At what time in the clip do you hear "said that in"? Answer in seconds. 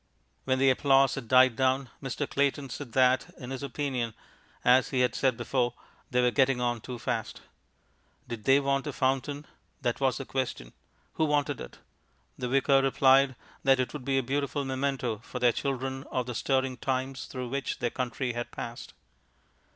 2.71-3.51